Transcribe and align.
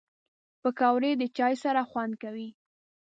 پکورې 0.61 1.11
د 1.17 1.23
چای 1.37 1.53
سره 1.63 1.81
خوند 1.89 2.13
کوي 2.23 2.49